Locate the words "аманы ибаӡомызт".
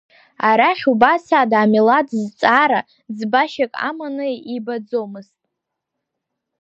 3.87-5.39